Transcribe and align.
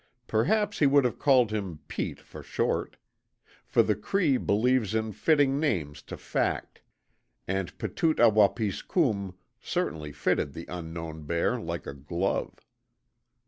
Perhaps 0.25 0.79
he 0.79 0.87
would 0.87 1.05
have 1.05 1.19
called 1.19 1.51
him 1.51 1.77
"Pete" 1.87 2.19
for 2.21 2.41
short. 2.41 2.97
For 3.67 3.83
the 3.83 3.93
Cree 3.93 4.37
believes 4.37 4.95
in 4.95 5.11
fitting 5.11 5.59
names 5.59 6.01
to 6.01 6.17
fact, 6.17 6.81
and 7.47 7.77
Petoot 7.77 8.19
a 8.19 8.27
wapis 8.31 8.81
kum 8.81 9.35
certainly 9.59 10.11
fitted 10.11 10.53
the 10.53 10.65
unknown 10.67 11.25
bear 11.27 11.59
like 11.59 11.85
a 11.85 11.93
glove.) 11.93 12.65